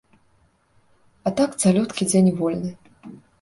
А 1.23 1.33
так 1.41 1.53
цалюткі 1.65 2.09
дзень 2.11 2.31
вольны. 2.41 2.73